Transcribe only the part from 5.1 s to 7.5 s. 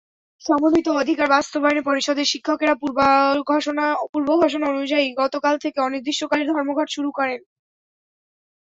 গতকাল থেকে অনির্দিষ্টকালের ধর্মঘট শুরু করেন।